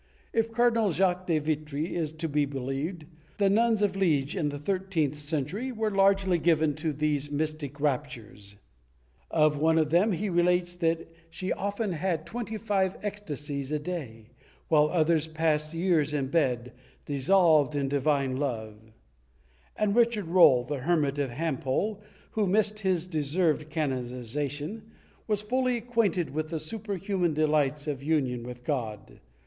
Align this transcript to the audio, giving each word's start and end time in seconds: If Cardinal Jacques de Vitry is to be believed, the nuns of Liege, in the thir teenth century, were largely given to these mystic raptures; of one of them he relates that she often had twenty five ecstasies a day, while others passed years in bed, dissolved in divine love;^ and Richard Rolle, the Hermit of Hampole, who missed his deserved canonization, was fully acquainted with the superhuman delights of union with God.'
If 0.33 0.51
Cardinal 0.51 0.89
Jacques 0.89 1.27
de 1.27 1.37
Vitry 1.37 1.93
is 1.95 2.11
to 2.13 2.27
be 2.27 2.45
believed, 2.45 3.05
the 3.37 3.51
nuns 3.51 3.83
of 3.83 3.95
Liege, 3.95 4.35
in 4.35 4.49
the 4.49 4.57
thir 4.57 4.79
teenth 4.79 5.19
century, 5.19 5.71
were 5.71 5.91
largely 5.91 6.39
given 6.39 6.73
to 6.77 6.91
these 6.91 7.29
mystic 7.31 7.79
raptures; 7.79 8.55
of 9.29 9.59
one 9.59 9.77
of 9.77 9.91
them 9.91 10.11
he 10.13 10.27
relates 10.27 10.75
that 10.77 11.07
she 11.29 11.53
often 11.53 11.91
had 11.91 12.25
twenty 12.25 12.57
five 12.57 12.97
ecstasies 13.03 13.71
a 13.71 13.77
day, 13.77 14.31
while 14.69 14.89
others 14.89 15.27
passed 15.27 15.71
years 15.75 16.15
in 16.15 16.29
bed, 16.29 16.73
dissolved 17.05 17.75
in 17.75 17.87
divine 17.87 18.37
love;^ 18.37 18.93
and 19.75 19.95
Richard 19.95 20.25
Rolle, 20.25 20.63
the 20.63 20.79
Hermit 20.79 21.19
of 21.19 21.29
Hampole, 21.29 22.01
who 22.31 22.47
missed 22.47 22.79
his 22.79 23.05
deserved 23.05 23.69
canonization, 23.69 24.93
was 25.27 25.43
fully 25.43 25.77
acquainted 25.77 26.31
with 26.31 26.49
the 26.49 26.59
superhuman 26.59 27.35
delights 27.35 27.85
of 27.85 28.01
union 28.01 28.41
with 28.41 28.63
God.' 28.63 29.19